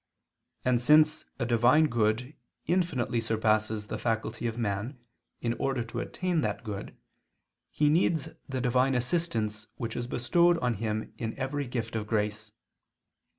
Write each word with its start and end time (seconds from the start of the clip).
And 0.65 0.81
since 0.81 1.25
a 1.37 1.45
divine 1.45 1.85
good 1.85 2.35
infinitely 2.65 3.21
surpasses 3.21 3.85
the 3.85 3.99
faculty 3.99 4.47
of 4.47 4.57
man 4.57 4.97
in 5.41 5.53
order 5.59 5.83
to 5.83 5.99
attain 5.99 6.41
that 6.41 6.63
good, 6.63 6.97
he 7.69 7.87
needs 7.87 8.27
the 8.49 8.61
divine 8.61 8.95
assistance 8.95 9.67
which 9.75 9.95
is 9.95 10.07
bestowed 10.07 10.57
on 10.57 10.73
him 10.81 11.13
in 11.19 11.37
every 11.37 11.67
gift 11.67 11.95
of 11.95 12.07
grace. 12.07 12.51